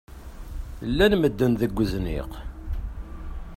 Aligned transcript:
Llan 0.89 1.13
medden 1.19 1.53
deg 1.61 1.77
uzniq. 1.83 2.31